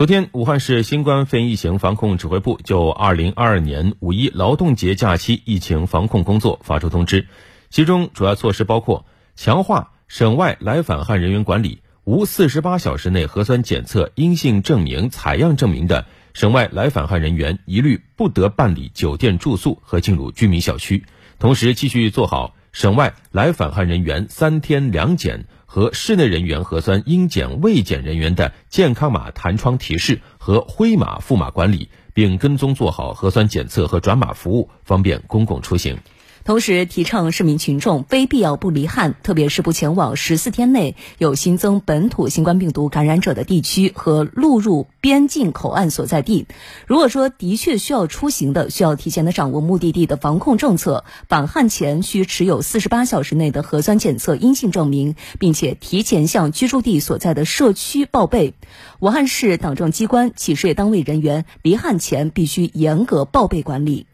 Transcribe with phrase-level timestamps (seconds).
[0.00, 7.28] 昨天，武汉市新冠肺炎疫情防控指挥部就2022年五一劳动节假期疫情防控工作发出通知，
[7.68, 9.04] 其中主要措施包括
[9.36, 21.04] 强化省外来返汉人员管理，无48小时内核酸检测阴性证明、采样证明的省外来返汉人员一律不得办理酒店住宿和进入居民小区，
[21.38, 25.46] 同时继续做好省外来返汉人员三天两检。
[25.72, 35.96] 和室内人员核酸应检未检人员的健康码弹窗提示和灰码赋码管理，并跟踪做好核酸检测和转码服务，方便公共出行。
[36.44, 46.46] 同时，提倡市民群众非必要不离汉，特别是不前往十四天内有新增本土新冠病毒感染者的地区和陆入边境口岸所在地。
[46.86, 58.54] 如果说的确需要出行的，需要提前的掌握目的地的防控政策，返汉前需持有四十八小时内的核酸检测阴性证明，并且提前向居住地所在的社区报备。
[58.98, 64.06] 武汉市党政机关企事业单位人员离汉前必须严格报备管理。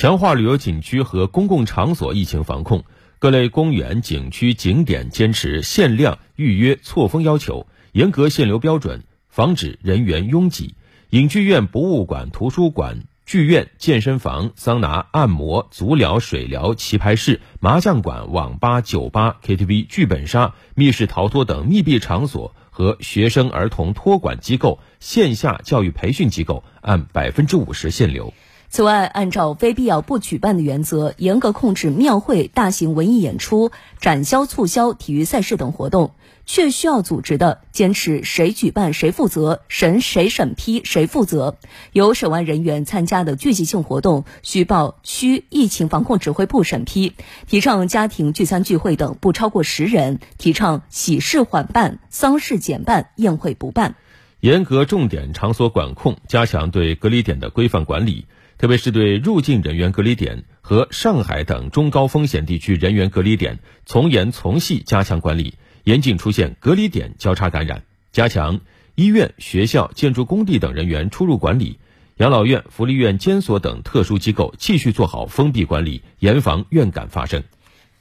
[0.00, 2.84] 强化旅游景区和公共场所疫情防控，
[3.18, 10.74] 各类公园、景区、景点坚持限量预约错峰要求，严格限流标准，防止人员拥挤。
[11.10, 28.32] 影剧院、博物馆、图书馆、剧院、健身房、桑拿、按摩、足疗、水疗、棋牌室、麻将馆、网吧、酒吧、KTV、剧本杀、密室逃脱等密闭场所和学生儿童托管机构、线下教育培训机构按百分之五十限流。
[28.72, 36.12] 此外，按照非必要不举办的原则，严格控制庙会、大型文艺演出、展销促销、体育赛事等活动。
[36.46, 41.56] 确需要组织的，坚持谁举办谁负责，审谁审批谁负责。
[41.92, 47.14] 有省外人员参加的聚集性活动，需报区疫情防控指挥部审批。
[47.48, 50.20] 提倡家庭聚餐聚会等不超过十人。
[50.38, 53.96] 提倡喜事缓办，丧事减办，宴会不办。
[54.38, 58.26] 严格重点场所管控，加强对隔离点的规范管理。
[58.60, 67.84] 特别是对入境人员隔离点和上海等中高风险地区人员隔离点，从严从细加强管理，严禁出现隔离点交叉感染。
[68.12, 68.60] 加强
[68.96, 71.78] 医院、学校、建筑工地等人员出入管理，
[72.18, 77.42] 养老院、福利院、监所等特殊机构继续做好封闭管理，严防院感发生。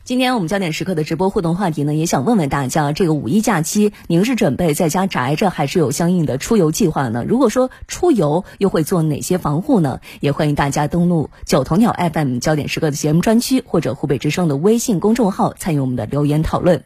[0.10, 7.24] 今天我们焦点时刻的直播互动话题呢，也想问问大家，这个五一假期您是准备在家宅着，还是有相应的出游计划呢？
[7.28, 10.00] 如果说出游，又会做哪些防护呢？
[10.20, 16.86] 也欢迎大家登录九头鸟 FM 焦点时刻的节目专区，或者湖北之声的微信公众号，参与我们的留言讨论。